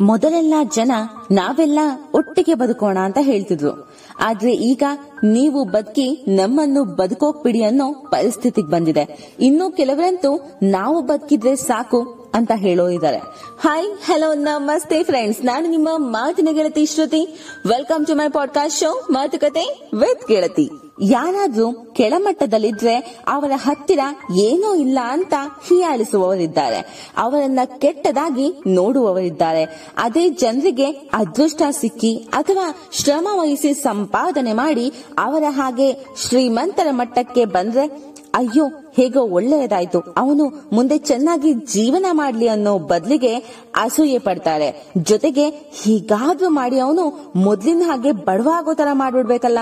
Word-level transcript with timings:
ಮೊದಲೆಲ್ಲ 0.00 0.54
ಜನ 0.74 0.92
ನಾವೆಲ್ಲ 1.30 1.78
ಒಟ್ಟಿಗೆ 2.14 2.54
ಬದುಕೋಣ 2.54 2.98
ಅಂತ 2.98 3.18
ಹೇಳ್ತಿದ್ರು. 3.20 3.90
ಆದ್ರೆ 4.20 4.52
ಈಗ 4.52 4.82
ನೀವು 5.24 5.64
ಬದುಕಿ 5.64 6.24
ನಮ್ಮನ್ನು 6.28 6.84
ಬದುಕೋಕ್ 6.84 7.42
ಬಿಡಿ 7.42 7.62
ಅನ್ನೋ 7.64 7.92
ಪರಿಸ್ಥಿತಿಗೆ 7.92 8.70
ಬಂದಿದೆ. 8.70 9.34
ಇನ್ನು 9.40 9.70
ಕೆಲವರಂತೂ 9.70 10.50
ನಾವು 10.62 11.02
ಬದುಕಿದ್ರೆ 11.02 11.56
ಸಾಕು 11.56 12.30
ಅಂತ 12.34 12.50
ಹೇಳೋ 12.54 12.88
ಇದ್ದಾರೆ 12.88 13.18
ಹಾಯ್ 13.60 13.88
ಹಲೋ 14.06 14.34
ನಮಸ್ತೆ 14.34 15.02
ಫ್ರೆಂಡ್ಸ್ 15.02 15.44
ನಾನು 15.44 15.70
ನಿಮ್ಮ 15.70 15.88
ಮಾತಿನ 15.96 16.48
ಗೆಳತಿ 16.52 16.86
Shruti. 16.86 17.38
Welcome 17.68 18.06
to 18.06 18.14
my 18.14 18.28
podcast 18.28 18.80
show 18.80 19.06
ಮಾತುಕತೆ 19.10 19.90
ವಿತ್ 19.94 20.28
ಗೆಳತಿ. 20.28 20.70
ಯಾರಾದ್ರೂ 21.00 21.72
ಕೆಳಮಟ್ಟದಲ್ಲಿದ್ರೆ 21.72 22.96
ಅವರ 23.28 23.52
ಹತ್ತಿರ 23.56 24.00
ಏನೂ 24.36 24.74
ಇಲ್ಲ 24.74 24.98
ಅಂತ 25.08 25.34
ಹೀಯಾಳಿಸುವವರಿದ್ದಾರೆ. 25.68 27.10
ಅವರನ್ನ 27.16 27.58
ಕೆಟ್ಟದಾಗಿ 27.78 28.52
ನೋಡುವವರಿದ್ದಾರೆ. 28.66 29.64
ಅದೇ 29.96 30.28
ಜನರಿಗೆ 30.28 30.90
ಅದೃಷ್ಟ 30.90 31.62
ಸಿಕ್ಕಿ 31.70 32.16
ಅಥವಾ 32.16 32.88
ಶ್ರಮ 32.92 33.28
ಸಂಪಾದನೆ 33.82 34.52
ಮಾಡಿ 34.52 34.92
ಅವರ 35.18 35.42
ಹಾಗೆ 35.48 35.92
ಶ್ರೀಮಂತರ 36.28 36.86
ಮಟ್ಟಕ್ಕೆ 36.90 37.44
ಬಂದ್ರೆ 37.44 38.10
ಅಯ್ಯೋ, 38.34 38.68
ಹೇಗೋ 38.96 39.20
ಒಳ್ಳೆಯದಾಯ್ತು. 39.20 40.00
ಅವನು 40.00 40.70
ಮುಂದೆ 40.72 40.98
ಚೆನ್ನಾಗಿ 40.98 41.52
ಜೀವನ 41.52 42.06
ಮಾಡ್ಲಿ 42.12 42.48
ಅನ್ನೋ 42.48 42.78
ಬದಲಿಗೆ 42.78 43.36
ಅಸೂಯೆ 43.76 44.18
ಪಡ್ತಾರೆ. 44.18 44.92
ಜೊತೆಗೆ 44.96 45.50
ಹೀಗಾದ್ರೂ 45.50 46.48
ಮಾಡಿ 46.48 46.78
ಅವನು 46.78 47.32
ಮೊದ್ಲಿನ 47.36 47.82
ಹಾಗೆ 47.86 48.12
ಬಡವಾಗೋ 48.12 48.74
ತರ 48.74 48.88
ಮಾಡ್ಬಿಡ್ಬೇಕಲ್ಲ 48.92 49.58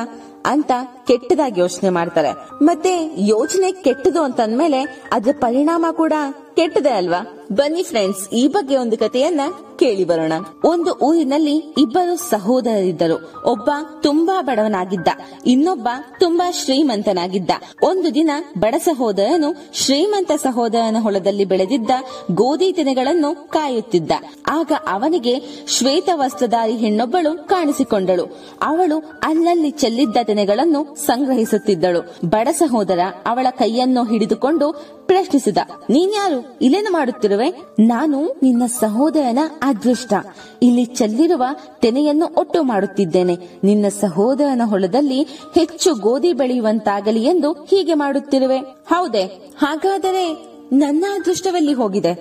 ಅಂತ 0.47 0.73
ಕೆಟ್ಟದಾಗಿ 1.07 1.61
ಯೋಚನೆ 1.61 1.91
ಮಾಡ್ತಾರೆ. 1.91 2.33
ಮತ್ತೆ 2.63 3.15
ಯೋಚನೆ 3.19 3.73
ಕೆಟ್ಟದು 3.73 4.23
ಅಂತಂದ್ಮೇಲೆ 4.23 5.09
ಅದ್ರ 5.13 5.31
ಪರಿಣಾಮ 5.41 5.87
ಕೂಡ 5.93 6.13
ಕೆಟ್ಟದೆ 6.57 6.91
ಅಲ್ವಾ? 6.91 7.38
ಬನ್ನಿ 7.51 7.83
ಫ್ರೆಂಡ್ಸ್, 7.83 8.23
ಈ 8.33 8.43
ಬಗ್ಗೆ 8.49 8.75
ಒಂದು 8.77 8.97
ಕಥೆಯನ್ನ 8.99 9.43
ಕೇಳಿ 9.79 10.05
ಬರೋಣ. 10.05 10.35
ಒಂದು 10.65 10.91
ಊರಿನಲ್ಲಿ 11.07 11.55
ಇಬ್ಬರು 11.83 12.15
ಸಹೋದರರಿದ್ದರು. 12.31 13.17
ಒಬ್ಬ 13.51 13.71
ತುಂಬಾ 14.03 14.37
ಬಡವನಾಗಿದ್ದ, 14.43 15.09
ಇನ್ನೊಬ್ಬ 15.47 15.89
ತುಂಬಾ 16.21 16.47
ಶ್ರೀಮಂತನಾಗಿದ್ದ. 16.53 17.51
ಒಂದು 17.83 18.09
ದಿನ 18.15 18.31
ಬಡ 18.59 18.75
ಸಹೋದರನು 18.85 19.51
ಶ್ರೀಮಂತ 19.75 20.31
ಸಹೋದರನ 20.43 21.01
ಹೊಲದಲ್ಲಿ 21.01 21.45
ಬೆಳೆದಿದ್ದ 21.45 21.91
ಗೋಧಿ 22.33 22.69
ತೆನೆಗಳನ್ನು 22.73 23.31
ಕಾಯುತ್ತಿದ್ದ. 23.51 24.13
ಆಗ 24.49 24.73
ಅವನಿಗೆ 24.89 25.35
ಶ್ವೇತ 25.67 26.09
ವಸ್ತ್ರಧಾರಿ 26.15 26.77
ಹೆಣ್ಣೊಬ್ಬಳು 26.77 27.33
ಕಾಣಿಸಿಕೊಂಡಳು. 27.47 28.27
ಅವಳು 28.63 28.99
ಅಲ್ಲಲ್ಲಿ 29.23 29.73
ಚೆಲ್ಲಿದ್ದ 29.83 30.17
ತೆನೆಗಳನ್ನು 30.25 30.83
ಸಂಗ್ರಹಿಸುತ್ತಿದ್ದಳು. 31.07 32.03
ಬಡ 32.27 32.49
ಸಹೋದರ 32.59 33.01
ಅವಳ 33.27 33.47
ಕೈಯನ್ನು 33.59 34.05
ಹಿಡಿದುಕೊಂಡು 34.05 34.69
ಪ್ರಶ್ನಿಸಿದ, 35.07 35.59
ನೀನ್ಯಾರು? 35.91 36.39
ಇಲ್ಲೇನು 36.63 36.91
ಮಾಡುತ್ತಿರುವೆ 36.93 37.38
ನಾನು 37.81 38.37
ನಿನ್ನ 38.43 38.67
ಸಹೋದರನ 38.67 39.39
ಅದೃಷ್ಟ. 39.63 40.15
ಇಲ್ಲಿ 40.63 40.85
ಚೆಲ್ಲಿರುವ 40.85 41.45
ತೆನೆಯನ್ನು 41.81 42.35
ಒಟ್ಟು 42.39 42.63
ಮಾಡುತ್ತಿದ್ದೇನೆ. 42.63 43.37
ನಿನ್ನ 43.65 43.89
ಸಹೋದರನ 43.89 44.63
ಹೊಲದಲ್ಲಿ 44.65 45.23
ಹೆಚ್ಚು 45.55 45.95
ಗೋಧಿ 45.95 46.33
ಬೆಳೆಯುವಂತಾಗಲಿ 46.33 47.25
ಎಂದು 47.25 47.53
ಹೀಗೆ 47.53 47.95
ಮಾಡುತ್ತಿರುವೆ. 47.95 48.59
ಹೌದೇ, 48.61 49.55
ಹಾಗಾದರೆ 49.59 50.47
ನನ್ನ 50.73 51.05
ಅದೃಷ್ಟವೆಲ್ಲಿ 51.15 51.73
ಹೋಗಿದೆ? 51.73 52.15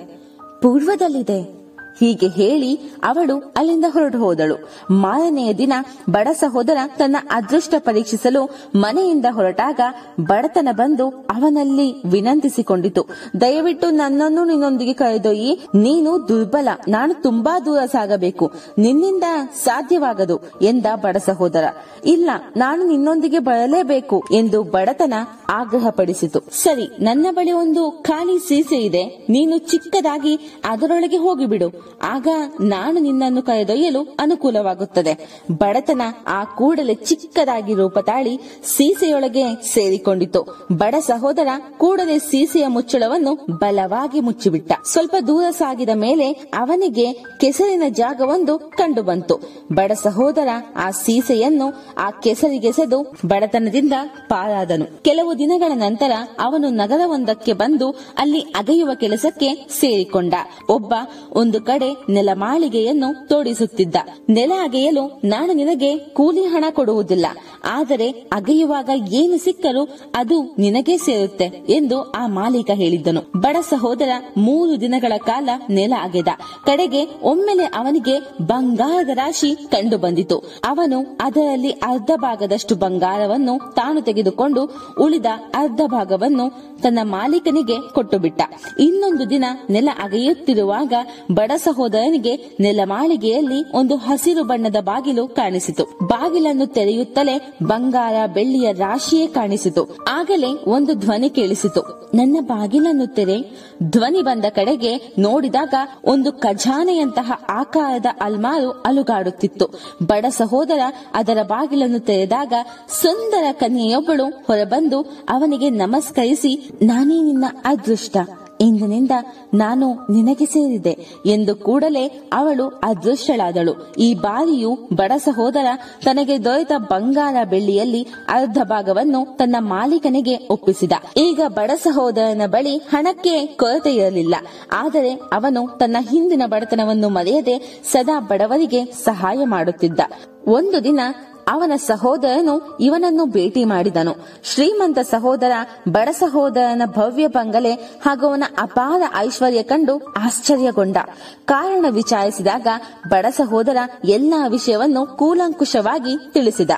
ಪೂರ್ವದಲ್ಲಿದೆ. 0.61 1.56
ಹೀಗೆ 1.99 2.27
ಹೇಳಿ 2.39 2.71
ಅವಳು 3.03 3.35
ಅಲ್ಲಿಂದ 3.57 3.85
ಹೊರಟು 3.93 4.17
ಹೋದಳು. 4.17 4.55
ಮಾರನೆಯ 5.03 5.51
ದಿನ 5.53 5.73
ಬಡ 6.09 6.27
ಸಹೋದರ 6.39 6.77
ತನ್ನ 6.97 7.17
ಅದೃಷ್ಟ 7.31 7.73
ಪರೀಕ್ಷಿಸಲು 7.79 8.41
ಮನೆಯಿಂದ 8.75 9.27
ಹೊರಟಾಗ 9.31 9.79
ಬಡತನ 10.21 10.67
ಬಂದು 10.71 11.07
ಅವನಲ್ಲಿ 11.09 11.87
ವಿನಂತಿಸಿಕೊಂಡಿತು. 12.09 13.03
ದಯವಿಟ್ಟು 13.41 13.89
ನನ್ನನ್ನು 13.91 14.43
ನಿನ್ನೊಂದಿಗೆ 14.45 14.93
ಕರೆದೊಯ್ಯಿ, 14.93 15.51
ನೀನು 15.75 16.11
ದುರ್ಬಲ, 16.29 16.69
ನಾನು 16.87 17.13
ತುಂಬಾ 17.21 17.53
ದೂರ 17.59 17.81
ಸಾಗಬೇಕು, 17.85 18.45
ನಿನ್ನಿಂದ 18.77 19.23
ಸಾಧ್ಯವಾಗದು 19.63 20.37
ಎಂದ 20.61 20.85
ಬಡ 20.95 21.17
ಸಹೋದರ. 21.17 21.65
ಇಲ್ಲ, 22.05 22.29
ನಾನು 22.57 22.81
ನಿನ್ನೊಂದಿಗೆ 22.87 23.39
ಬರಲೇಬೇಕು 23.39 24.19
ಎಂದು 24.31 24.63
ಬಡತನ 24.63 25.13
ಆಗ್ರಹಪಡಿಸಿತು. 25.49 26.39
ಸರಿ, 26.63 26.87
ನನ್ನ 27.01 27.27
ಬಳಿ 27.31 27.51
ಒಂದು 27.51 27.83
ಖಾಲಿ 27.91 28.37
ಸೀಸೆ 28.39 28.79
ಇದೆ, 28.79 29.03
ನೀನು 29.29 29.57
ಚಿಕ್ಕದಾಗಿ 29.57 30.35
ಅದರೊಳಗೆ 30.65 31.17
ಹೋಗಿಬಿಡು. 31.17 31.69
ಆಗ 32.01 32.27
ನಾನು 32.61 32.99
ನಿನ್ನನ್ನು 32.99 33.41
ಕರೆದೊಯ್ಯಲು 33.41 34.01
ಅನುಕೂಲವಾಗುತ್ತದೆ. 34.19 35.41
ಬಡತನ 35.51 36.01
ಆ 36.27 36.43
ಕೂಡಲೇ 36.43 36.93
ಚಿಕ್ಕದಾಗಿ 36.93 37.73
ರೂಪ 37.73 37.99
ತಾಳಿ 37.99 38.39
ಸೀಸೆಯೊಳಗೆ 38.63 39.43
ಸೇರಿಕೊಂಡಿತು. 39.73 40.67
ಬಡ 40.71 40.95
ಸಹೋದರ 40.99 41.47
ಕೂಡಲೇ 41.77 42.19
ಸೀಸೆಯ 42.19 42.67
ಮುಚ್ಚಳವನ್ನು 42.67 43.45
ಬಲವಾಗಿ 43.49 44.19
ಮುಚ್ಚಿಬಿಟ್ಟ. 44.19 44.71
ಸ್ವಲ್ಪ 44.91 45.15
ದೂರ 45.27 45.43
ಸಾಗಿದ 45.49 45.89
ಮೇಲೆ 45.93 46.31
ಅವನಿಗೆ 46.31 47.13
ಕೆಸರಿನ 47.13 47.83
ಜಾಗವೊಂದು 47.89 48.59
ಕಂಡುಬಂತು. 48.59 49.39
ಬಡ 49.73 49.91
ಸಹೋದರ 49.91 50.47
ಆ 50.75 50.91
ಸೀಸೆಯನ್ನು 50.91 51.85
ಆ 51.97 52.11
ಕೆಸರಿಗೆಸೆದು 52.11 53.11
ಬಡತನದಿಂದ 53.25 53.93
ಪಾರಾದನು. 54.29 55.03
ಕೆಲವು 55.03 55.39
ದಿನಗಳ 55.39 55.71
ನಂತರ 55.75 56.11
ಅವನು 56.39 56.69
ನಗರವೊಂದಕ್ಕೆ 56.69 57.53
ಬಂದು 57.53 57.89
ಅಲ್ಲಿ 58.17 58.39
ಅಗೆಯುವ 58.39 58.89
ಕೆಲಸಕ್ಕೆ 58.93 59.67
ಸೇರಿಕೊಂಡ. 59.79 60.33
ಒಬ್ಬ 60.69 60.93
ಒಂದು 61.33 61.61
ನೆಲಮಾಳಿಗೆಯನ್ನು 62.09 63.27
ತೋಡಿಸುತ್ತಿದ್ದ. 63.27 63.95
ನೆಲ 64.29 64.51
ಅಗೆಯಲು 64.63 65.21
ನಾನು 65.25 65.53
ನಿನಗೆ 65.53 65.97
ಕೂಲಿ 65.97 66.43
ಹಣ 66.43 66.65
ಕೊಡುವುದಿಲ್ಲ. 66.69 67.25
ಆದರೆ 67.65 68.09
ಅಗೆಯುವಾಗ 68.09 68.89
ಏನು 69.13 69.37
ಸಿಕ್ಕರೂ 69.37 69.99
ಅದು 70.15 70.55
ನಿನಗೆ 70.59 70.97
ಸೇರುತ್ತೆ 70.97 71.45
ಎಂದು 71.69 72.11
ಆ 72.11 72.27
ಮಾಲೀಕ 72.27 72.69
ಹೇಳಿದ್ದನು. 72.73 73.21
ಬಡ 73.39 73.57
ಸಹೋದರ 73.69 74.09
ಮೂರು 74.37 74.81
ದಿನಗಳ 74.81 75.13
ಕಾಲ 75.17 75.49
ನೆಲ 75.69 75.93
ಅಗೆದ. 76.01 76.27
ಕಡೆಗೆ 76.65 77.03
ಒಮ್ಮೆಲೆ 77.23 77.63
ಅವನಿಗೆ 77.63 78.19
ಬಂಗಾರದ 78.41 79.09
ರಾಶಿ 79.09 79.55
ಕಂಡು 79.55 79.97
ಬಂದಿತು 79.97 80.37
ಅವನು 80.65 81.17
ಅದರಲ್ಲಿ 81.21 81.69
ಅರ್ಧ 81.69 82.11
ಭಾಗದಷ್ಟು 82.15 82.75
ಬಂಗಾರವನ್ನು 82.75 83.73
ತಾನು 83.73 84.01
ತೆಗೆದುಕೊಂಡು 84.01 84.63
ಉಳಿದ 85.01 85.25
ಅರ್ಧ 85.53 85.81
ಭಾಗವನ್ನು 85.85 86.77
ತನ್ನ 86.81 86.99
ಮಾಲೀಕನಿಗೆ 87.03 87.93
ಕೊಟ್ಟು 87.93 88.19
ಬಿಟ್ಟ 88.19 88.41
ಇನ್ನೊಂದು 88.79 89.29
ದಿನ 89.29 89.45
ನೆಲ 89.69 89.89
ಅಗೆಯುತ್ತಿರುವಾಗ 90.03 90.93
ಬಡ 91.31 91.51
ಸಹೋದರನಿಗೆ 91.67 92.57
ನೆಲಮಾಳಿಗೆಯಲ್ಲಿ 92.59 93.77
ಒಂದು 93.77 93.95
ಹಸಿರು 93.95 94.43
ಬಣ್ಣದ 94.43 94.75
ಬಾಗಿಲು 94.81 95.27
ಕಾಣಿಸಿತು. 95.27 95.83
ಬಾಗಿಲನ್ನು 96.07 96.67
ತೆರೆಯುತ್ತಲೇ 96.67 97.55
ಬಂಗಾರ 97.63 98.13
ಬೆಳ್ಳಿಯ 98.33 98.71
ರಾಶಿಯೇ 98.71 99.27
ಕಾಣಿಸಿತು. 99.27 99.97
ಆಗಲೇ 100.11 100.47
ಒಂದು 100.67 100.93
ಧ್ವನಿ 100.93 101.29
ಕೇಳಿಸಿತು. 101.29 102.11
ನನ್ನ 102.15 102.37
ಬಾಗಿಲನ್ನು 102.41 103.07
ತೆರೆ. 103.07 103.37
ಧ್ವನಿ 103.83 104.21
ಬಂದ 104.21 104.45
ಕಡೆಗೆ 104.49 105.13
ನೋಡಿದಾಗ 105.19 105.73
ಒಂದು 106.05 106.31
ಖಜಾನೆಯಂತಹ 106.31 107.31
ಆಕಾರದ 107.49 108.05
ಅಲ್ಮಾರು 108.21 108.71
ಅಲುಗಾಡುತ್ತಿತ್ತು. 108.71 109.65
ಬಡ 110.05 110.25
ಸಹೋದರ 110.29 110.79
ಅದರ 111.13 111.37
ಬಾಗಿಲನ್ನು 111.43 111.99
ತೆರೆದಾಗ 111.99 112.53
ಸುಂದರ 113.01 113.45
ಕನ್ಯೆಯೊಬ್ಬಳು 113.51 114.25
ಹೊರಬಂದು 114.25 115.01
ಅವನಿಗೆ 115.29 115.69
ನಮಸ್ಕರಿಸಿ, 115.69 116.69
ನಾನೇ 116.81 117.21
ನಿನ್ನ 117.21 117.45
ಅದೃಷ್ಟ. 117.65 118.17
ಇಂದಿನಿಂದ 118.61 119.11
ನಾನು 119.53 119.93
ನಿನಗೆ 119.93 120.45
ಸೇರಿದೆ 120.45 120.97
ಎಂದು 121.25 121.55
ಕೂಡಲೇ 121.55 122.29
ಅವಳು 122.33 122.67
ಅದೃಷ್ಟಳಾದಳು. 122.83 123.93
ಈ 123.99 124.13
ಬಾರಿಯು 124.13 124.77
ಬಡ 124.93 125.11
ಸಹೋದರ 125.17 125.65
ತನಗೆ 126.03 126.45
ದೊರೆತ 126.45 126.71
ಬಂಗಾರ 126.77 127.35
ಬೆಳ್ಳಿಯಲ್ಲಿ 127.49 128.07
ಅರ್ಧ 128.27 128.57
ಭಾಗವನ್ನು 128.63 129.37
ತನ್ನ 129.37 129.55
ಮಾಲೀಕನಿಗೆ 129.59 130.47
ಒಪ್ಪಿಸಿದ. 130.51 130.91
ಈಗ 131.17 131.41
ಬಡ 131.47 131.71
ಸಹೋದರನ 131.83 132.41
ಬಳಿ 132.45 132.77
ಹಣಕ್ಕೆ 132.77 133.45
ಕೊರತೆ 133.45 133.95
ಇರಲಿಲ್ಲ. 133.95 134.35
ಆದರೆ 134.71 135.13
ಅವನು 135.13 135.77
ತನ್ನ 135.77 135.97
ಹಿಂದಿನ 136.11 136.41
ಬಡತನವನ್ನು 136.45 137.09
ಮರೆಯದೆ 137.09 137.81
ಸದಾ 137.91 138.19
ಬಡವರಿಗೆ 138.19 138.85
ಸಹಾಯ 138.85 139.45
ಮಾಡುತ್ತಿದ್ದ. 139.45 139.99
ಒಂದು 140.47 140.83
ದಿನ 140.83 140.99
ಅವನ 141.47 141.71
ಸಹೋದರನು 141.75 142.77
ಇವನನ್ನು 142.79 143.25
ಭೇಟಿ 143.25 143.63
ಮಾಡಿದನು. 143.63 144.15
ಶ್ರೀಮಂತ 144.43 144.99
ಸಹೋದರ, 144.99 145.51
ಬಡ 145.87 146.09
ಸಹೋದರನ 146.11 146.81
ಭವ್ಯ 146.85 147.27
ಬಂಗಲೆ 147.27 147.73
ಹಾಗೂ 147.73 148.27
ಅವನ 148.27 148.43
ಅಪಾರ 148.61 149.01
ಐಶ್ವರ್ಯ 149.17 149.63
ಕಂಡು 149.63 149.97
ಆಶ್ಚರ್ಯಗೊಂಡ. 149.97 150.97
ಕಾರಣ 151.45 151.85
ವಿಚಾರಿಸಿದಾಗ 151.89 152.67
ಬಡ 153.07 153.25
ಸಹೋದರ 153.29 153.77
ಎಲ್ಲಾ 154.05 154.47
ವಿಷಯವನ್ನು 154.47 155.05
ಕೂಲಂಕುಷವಾಗಿ 155.05 156.33
ತಿಳಿಸಿದ. 156.33 156.71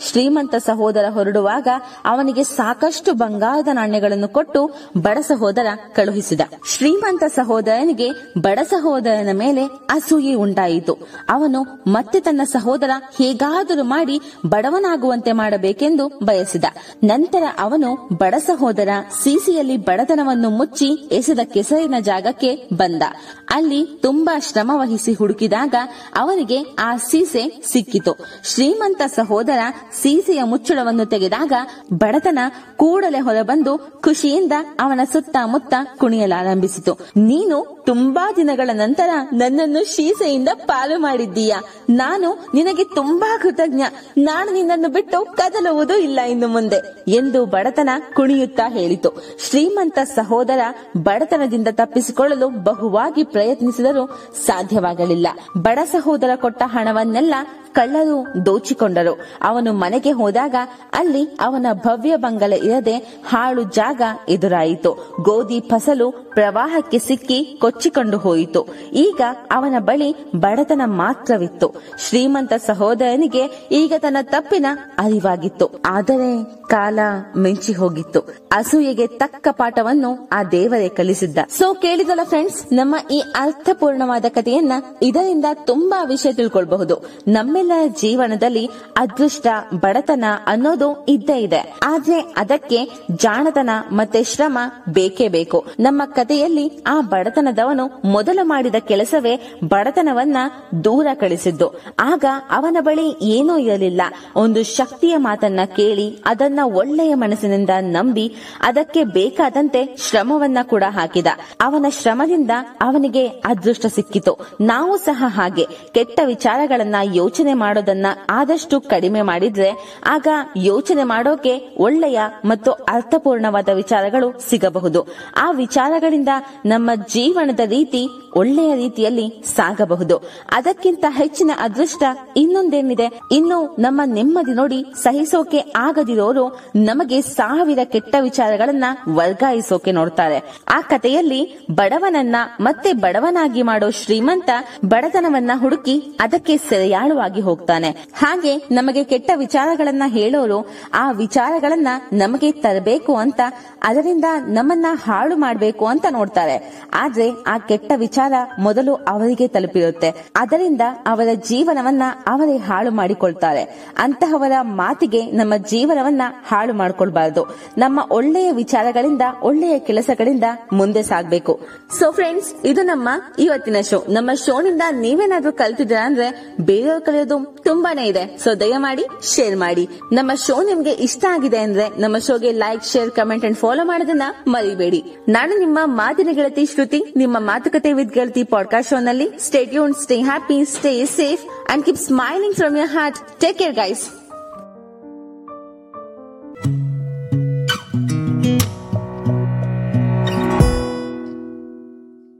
ಶ್ರೀಮಂತ 0.00 0.54
ಸಹೋದರ 0.54 1.04
ಹೊರಡುವಾಗ 1.08 1.68
ಅವನಿಗೆ 2.04 2.44
ಸಾಕಷ್ಟು 2.44 3.12
ಬಂಗಾರದ 3.12 3.68
ನಾಣ್ಯಗಳನ್ನು 3.72 4.28
ಕೊಟ್ಟು 4.28 4.70
ಬಡ 5.02 5.18
ಸಹೋದರ 5.18 5.66
ಕಳುಹಿಸಿದ. 5.94 6.40
ಶ್ರೀಮಂತ 6.76 7.22
ಸಹೋದರನಿಗೆ 7.24 8.08
ಬಡ 8.38 8.58
ಸಹೋದರನ 8.70 9.28
ಮೇಲೆ 9.32 9.64
ಅಸೂಯೆ 9.64 10.34
ಉಂಟಾಯಿತು. 10.34 10.98
ಅವನು 11.28 11.62
ಮತ್ತೆ 11.86 12.20
ತನ್ನ 12.20 12.40
ಸಹೋದರ 12.44 12.90
ಹೇಗಾದರೂ 13.18 13.84
ಮಾಡಿ 13.84 14.15
ಬಡವನಾಗುವಂತೆ 14.46 15.32
ಮಾಡಬೇಕೆಂದು 15.32 16.08
ಬಯಸಿದ. 16.08 16.64
ನಂತರ 17.04 17.42
ಅವನು 17.58 18.08
ಬಡ 18.12 18.34
ಸಹೋದರ 18.38 18.88
ಸೀಸಿಯಲ್ಲಿ 19.22 19.76
ಬಡತನವನ್ನು 19.76 20.50
ಮುಚ್ಚಿ 20.50 21.08
ಎಸೆದ 21.12 21.38
ಕೆಸರಿನ 21.44 21.94
ಜಾಗಕ್ಕೆ 22.00 22.68
ಬಂದ. 22.72 23.02
ಅಲ್ಲಿ 23.50 23.86
ತುಂಬಾ 24.02 24.38
ಶ್ರಮ 24.38 24.72
ಹುಡುಕಿದಾಗ 25.18 25.74
ಅವನಿಗೆ 26.16 26.62
ಆ 26.78 26.96
ಸೀಸೆ 26.96 27.62
ಸಿಕ್ಕಿತು. 27.66 28.16
ಶ್ರೀಮಂತ 28.44 29.02
ಸಹೋದರ 29.06 29.58
ಸೀಸೆಯ 30.02 30.42
ಮುಚ್ಚಳವನ್ನು 30.42 31.06
ತೆಗೆದಾಗ 31.06 31.52
ಬಡತನ 31.92 32.38
ಕೂಡಲೇ 32.76 33.20
ಹೊರಬಂದು 33.20 33.78
ಖುಷಿಯಿಂದ 34.04 34.52
ಅವನ 34.80 35.00
ಸುತ್ತಮುತ್ತ 35.12 35.74
ಕುಣಿಯಲಾರಂಭಿಸಿತು. 35.98 36.92
ನೀನು 37.16 37.82
ತುಂಬಾ 37.86 38.32
ದಿನಗಳ 38.36 38.70
ನಂತರ 38.72 39.10
ನನ್ನನ್ನು 39.32 39.84
ಸೀಸೆಯಿಂದ 39.84 40.48
ಪಾಲು 40.54 40.98
ಮಾಡಿದ್ದೀಯ? 40.98 41.54
ನಾನು 41.90 42.46
ನಿನಗೆ 42.54 42.84
ತುಂಬಾ 42.84 43.38
ಕೃತಜ್ಞ. 43.38 43.82
ನಾನು 44.18 44.52
ನಿನ್ನನ್ನು 44.52 44.88
ಬಿಟ್ಟು 44.88 45.36
ಕದಲುವುದು 45.36 45.96
ಇಲ್ಲ 45.96 46.20
ಇನ್ನು 46.20 46.48
ಮುಂದೆ 46.48 47.04
ಎಂದು 47.08 47.46
ಬಡತನ 47.46 47.88
ಕುಣಿಯುತ್ತಾ 48.14 48.68
ಹೇಳಿತು. 48.68 49.10
ಶ್ರೀಮಂತ 49.38 49.98
ಸಹೋದರ 50.04 50.60
ಬಡತನದಿಂದ 51.02 51.68
ತಪ್ಪಿಸಿಕೊಳ್ಳಲು 51.72 52.48
ಬಹುವಾಗಿ 52.48 53.24
ಪ್ರಯತ್ನಿಸಿದರೂ 53.24 54.06
ಸಾಧ್ಯವಾಗಲಿಲ್ಲ. 54.46 55.26
ಬಡ 55.56 55.78
ಸಹೋದರ 55.84 56.30
ಕೊಟ್ಟ 56.36 56.62
ಹಣವನ್ನೆಲ್ಲ 56.66 57.34
ಕಳ್ಳರು 57.76 58.46
ದೋಚಿಕೊಂಡರು. 58.46 59.14
ಅವನು 59.42 59.72
ಮನೆಗೆ 59.72 60.12
ಹೋದಾಗ 60.12 60.54
ಅಲ್ಲಿ 60.92 61.24
ಅವನ 61.40 61.66
ಭವ್ಯ 61.72 62.16
ಬಂಗಲ 62.16 62.52
ಇರದೆ 62.52 62.96
ಹಾಳು 63.28 63.62
ಜಾಗ 63.62 64.02
ಎದುರಾಯಿತು. 64.28 64.90
ಗೋಧಿ 65.22 65.60
ಫಸಲು 65.60 66.10
ಪ್ರವಾಹಕ್ಕೆ 66.10 66.98
ಸಿಕ್ಕಿ 66.98 67.58
ಕೊಚ್ಚಿಕೊಂಡು 67.60 68.18
ಹೋಯಿತು. 68.18 68.62
ಈಗ 68.92 69.20
ಅವನ 69.50 69.74
ಬಳಿ 69.78 70.10
ಬಡತನ 70.36 70.82
ಮಾತ್ರವಿತ್ತು. 70.84 71.68
ಶ್ರೀಮಂತ 72.08 72.52
ಸಹೋದರನಿಗೆ 72.66 73.44
ಈಗ 73.72 73.92
ತನ್ನ 73.98 74.16
ತಪ್ಪಿನ 74.22 74.66
ಅರಿವಾಗಿತ್ತು. 74.98 75.66
ಆದರೆ 75.86 76.30
ಕಾಲ 76.68 76.98
ಮಿಂಚಿ 77.36 77.72
ಹೋಗಿತ್ತು. 77.72 78.20
ಅಸೂಯೆಗೆ 78.52 79.06
ತಕ್ಕ 79.06 79.48
ಪಾಠವನ್ನು 79.50 80.28
ಆ 80.32 80.44
ದೇವರೇ 80.44 80.88
ಕಲಿಸಿದ್ದ. 80.88 81.38
ಸೊ 81.58 81.74
ಕೇಳಿದಲ್ಲ 81.74 82.20
ಫ್ರೆಂಡ್ಸ್ 82.24 82.72
ನಮ್ಮ 82.72 82.96
ಈ 83.12 83.22
ಅರ್ಥಪೂರ್ಣವಾದ 83.40 84.24
ಕಥೆಯನ್ನ 84.28 84.72
ಇದರಿಂದ 85.02 85.44
ತುಂಬಾ 85.54 86.04
ವಿಷಯ 86.04 86.32
ತಿಳ್ಕೊಳ್ಬಹುದು. 86.32 87.10
ನಮ್ಮೆಲ್ಲರ 87.28 87.86
ಜೀವನದಲ್ಲಿ 88.00 88.66
ಅದೃಷ್ಟ, 88.96 89.46
ಬಡತನ 89.74 90.24
ಅನ್ನೋದು 90.46 91.06
ಇದ್ದೇ 91.08 91.38
ಇದೆ. 91.38 91.74
ಆದ್ರೆ 91.86 92.20
ಅದಕ್ಕೆ 92.20 92.90
ಜಾಣತನ 93.16 93.70
ಮತ್ತೆ 93.92 94.24
ಶ್ರಮ 94.24 94.58
ಬೇಕೇ 94.88 95.28
ಬೇಕು. 95.28 95.66
ನಮ್ಮ 95.80 96.02
ಕಥೆಯಲ್ಲಿ 96.04 96.82
ಆ 96.86 97.00
ಬಡತನದವನು 97.00 98.02
ಮೊದಲು 98.04 98.46
ಮಾಡಿದ 98.46 98.74
ಕೆಲಸವೇ 98.78 99.58
ಬಡತನವನ್ನ 99.64 100.36
ದೂರ 100.84 101.06
ಕಳಿಸಿದ್ದು. 101.14 101.82
ಆಗ 101.98 102.24
ಅವನ 102.50 102.76
ಬಳಿ 102.80 103.16
ಏನೂ 103.22 103.58
ಇರಲಿಲ್ಲ. 103.58 104.02
ಒಂದು 104.36 104.62
ಶಕ್ತಿಯ 104.62 105.16
ಮಾತನ್ನ 105.16 105.60
ಕೇಳಿ 105.76 106.22
ಅದನ್ನ 106.26 106.55
ಒಳ್ಳೆಯ 106.64 107.14
ಮನಸ್ಸಿನಿಂದ 107.14 107.70
ನಂಬಿ 107.80 108.34
ಅದಕ್ಕೆ 108.60 109.04
ಬೇಕಾದಂತೆ 109.04 109.96
ಶ್ರಮವನ್ನ 109.96 110.58
ಕೂಡ 110.62 110.82
ಹಾಕಿದ. 110.88 111.26
ಅವನ 111.60 111.86
ಶ್ರಮದಿಂದ 111.88 112.50
ಅವನಿಗೆ 112.80 113.26
ಅದೃಷ್ಟ 113.26 113.86
ಸಿಕ್ಕಿತು. 113.86 114.56
ನಾವು 114.60 114.96
ಸಹ 114.96 115.24
ಹಾಗೆ 115.26 115.66
ಕೆಟ್ಟ 115.94 116.20
ವಿಚಾರಗಳನ್ನ 116.26 116.96
ಯೋಚನೆ 117.14 117.54
ಮಾಡೋದನ್ನ 117.54 118.06
ಆದಷ್ಟು 118.30 118.80
ಕಡಿಮೆ 118.80 119.22
ಮಾಡಿದ್ರೆ 119.22 120.00
ಆಗ 120.06 120.28
ಯೋಚನೆ 120.56 121.04
ಮಾಡೋಕೆ 121.04 121.76
ಒಳ್ಳೆಯ 121.78 122.20
ಮತ್ತು 122.44 122.70
ಅರ್ಥಪೂರ್ಣವಾದ 122.72 123.68
ವಿಚಾರಗಳು 123.68 124.50
ಸಿಗಬಹುದು. 124.50 125.06
ಆ 125.36 125.50
ವಿಚಾರಗಳಿಂದ 125.50 126.28
ನಮ್ಮ 126.66 126.90
ಜೀವನದ 126.94 127.60
ರೀತಿ 127.60 128.08
ಒಳ್ಳೆಯ 128.36 128.74
ರೀತಿಯಲ್ಲಿ 128.74 129.42
ಸಾಗಬಹುದು. 129.56 130.30
ಅದಕ್ಕಿಂತ 130.52 131.04
ಹೆಚ್ಚಿನ 131.08 131.50
ಅದೃಷ್ಟ 131.58 132.02
ಇನ್ನೊಂದೇನಿದೆ? 132.36 133.20
ಇನ್ನು 133.32 133.76
ನಮ್ಮ 133.78 134.00
ನೆಮ್ಮದಿ 134.04 134.54
ನೋಡಿ 134.54 134.84
ಸಹಿಸೋಕೆ 135.02 135.72
ಆಗದಿರೋರು 135.76 136.60
ನಮಗೆ 136.76 137.20
ಸಾವಿರ 137.20 137.78
ಕೆಟ್ಟ 137.84 138.16
ವಿಚಾರಗಳನ್ನ 138.20 138.84
ವರ್ಗಾಯಿಸೋಕೆ 139.08 139.92
ನೋಡ್ತಾರೆ. 139.92 140.62
ಆ 140.68 140.80
ಕಥೆಯಲ್ಲಿ 140.80 141.66
ಬಡವನನ್ನ 141.70 142.36
ಮತ್ತೆ 142.60 142.92
ಬಡವನಾಗಿ 142.92 143.62
ಮಾಡೋ 143.62 143.90
ಶ್ರೀಮಂತ 143.90 144.50
ಬಡತನವನ್ನ 144.84 145.50
ಹುಡುಕಿ 145.56 146.16
ಅದಕ್ಕೆ 146.20 146.56
ಸೆರೆಯಾಳುವಾಗಿ 146.56 147.40
ಹೋಗ್ತಾನೆ. 147.40 147.90
ಹಾಗೆ 147.90 148.56
ನಮಗೆ 148.56 149.04
ಕೆಟ್ಟ 149.04 149.30
ವಿಚಾರಗಳನ್ನ 149.36 150.02
ಹೇಳೋರು 150.06 150.70
ಆ 150.94 151.10
ವಿಚಾರಗಳನ್ನ 151.10 151.88
ನಮಗೆ 152.12 152.52
ತರಬೇಕು 152.52 153.16
ಅಂತ 153.16 153.40
ಅದರಿಂದ 153.82 154.24
ನಮ್ಮನ್ನ 154.48 154.86
ಹಾಳು 155.04 155.36
ಮಾಡಬೇಕು 155.36 155.86
ಅಂತ 155.86 156.06
ನೋಡ್ತಾರೆ. 156.10 156.82
ಆದ್ರೆ 156.94 157.30
ಆ 157.46 157.58
ಕೆಟ್ಟ 157.58 157.92
ವಿಚಾರ 157.96 158.25
ಮೊದಲು 158.58 158.94
ಅವರಿಗೆ 158.94 159.48
ತಲುಪಿರುತ್ತೆ. 159.48 160.32
ಅದರಿಂದ 160.36 160.80
ಅವರ 161.06 161.28
ಜೀವನವನ್ನ 161.34 162.02
ಅವರೇ 162.26 162.56
ಹಾಳು 162.56 162.90
ಮಾಡಿಕೊಳ್ತಾರೆ. 162.90 163.92
ಅಂತಹವರ 163.98 164.52
ಮಾತಿಗೆ 164.60 165.30
ನಮ್ಮ 165.30 165.56
ಜೀವನವನ್ನ 165.56 166.22
ಹಾಳು 166.48 166.74
ಮಾಡಿಕೊಳ್ಬಾರದು. 166.74 167.56
ನಮ್ಮ 167.78 168.00
ಒಳ್ಳೆಯ 168.10 168.52
ವಿಚಾರಗಳಿಂದ, 168.52 169.22
ಒಳ್ಳೆಯ 169.42 169.78
ಕೆಲಸಗಳಿಂದ 169.78 170.44
ಮುಂದೆ 170.72 171.02
ಸಾಗಬೇಕು. 171.02 171.60
ಸೊ 171.98 172.10
ಫ್ರೆಂಡ್ಸ್ 172.10 172.54
ಇದು 172.64 172.82
ನಮ್ಮ 172.82 173.08
ಇವತ್ತಿನ 173.38 173.76
ಶೋ 173.90 174.04
ನಮ್ಮ 174.08 174.32
ಶೋನಿಂದ 174.32 174.82
ನೀವೇನಾದ್ರೂ 174.90 175.52
ಕಲ್ತಿದ್ರ 175.52 175.96
ಅಂದ್ರೆ 176.02 176.56
ಬೇರೆಯವ್ರು 176.60 177.04
ಕಲಿಯೋದು 177.04 177.56
ತುಂಬಾನೇ 177.64 178.04
ಇದೆ. 178.04 178.38
ಸೊ 178.38 178.54
ದಯಮಾಡಿ 178.54 179.04
ಶೇರ್ 179.34 179.56
ಮಾಡಿ. 179.56 179.88
ನಮ್ಮ 180.12 180.34
ಶೋ 180.34 180.62
ನಿಮ್ಗೆ 180.62 180.90
ಇಷ್ಟ 180.90 181.24
ಆಗಿದೆ 181.30 181.58
ಅಂದ್ರೆ 181.58 182.00
ನಮ್ಮ 182.00 182.18
ಶೋಗೆ 182.18 182.52
like 182.52 182.84
share 182.84 183.10
comment 183.10 183.44
and 183.44 183.56
follow 183.56 183.86
ಮಾಡೋದನ್ನ 183.86 184.22
ಮರಿಬೇಡಿ. 184.46 185.04
ನಾನು 185.28 185.58
ನಿಮ್ಮ 185.58 185.78
ಮಾತಿನ 185.84 186.28
ಗೆಳತಿ 186.32 186.66
ಶ್ರುತಿ, 186.66 187.02
ನಿಮ್ಮ 187.16 187.36
ಮಾತುಕತೆ 187.38 187.92
with 187.92 188.14
Kirti 188.16 188.44
podcast 188.44 188.92
only. 188.96 189.38
Stay 189.38 189.66
tuned, 189.66 189.94
stay 189.94 190.20
happy, 190.20 190.64
stay 190.64 191.04
safe 191.04 191.42
and 191.68 191.84
keep 191.84 191.98
smiling 191.98 192.54
from 192.54 192.74
your 192.74 192.86
heart. 192.86 193.20
Take 193.38 193.58
care 193.58 193.74
guys. 193.74 194.10